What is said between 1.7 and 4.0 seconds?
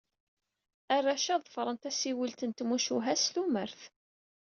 tasiwelt n tmucuha s tumert.